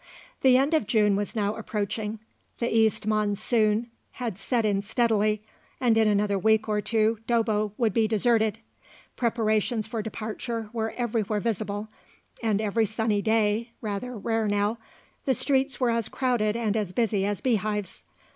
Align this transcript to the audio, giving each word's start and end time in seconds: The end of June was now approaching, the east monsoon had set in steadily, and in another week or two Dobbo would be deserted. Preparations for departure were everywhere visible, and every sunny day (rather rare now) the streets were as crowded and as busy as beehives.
The 0.39 0.57
end 0.57 0.73
of 0.73 0.87
June 0.87 1.15
was 1.15 1.35
now 1.35 1.53
approaching, 1.55 2.17
the 2.57 2.67
east 2.75 3.05
monsoon 3.05 3.91
had 4.13 4.39
set 4.39 4.65
in 4.65 4.81
steadily, 4.81 5.43
and 5.79 5.95
in 5.95 6.07
another 6.07 6.39
week 6.39 6.67
or 6.67 6.81
two 6.81 7.19
Dobbo 7.27 7.73
would 7.77 7.93
be 7.93 8.07
deserted. 8.07 8.57
Preparations 9.15 9.85
for 9.85 10.01
departure 10.01 10.71
were 10.73 10.89
everywhere 10.97 11.39
visible, 11.39 11.87
and 12.41 12.59
every 12.59 12.87
sunny 12.87 13.21
day 13.21 13.69
(rather 13.79 14.17
rare 14.17 14.47
now) 14.47 14.79
the 15.25 15.35
streets 15.35 15.79
were 15.79 15.91
as 15.91 16.09
crowded 16.09 16.55
and 16.55 16.75
as 16.75 16.93
busy 16.93 17.23
as 17.23 17.39
beehives. 17.39 18.01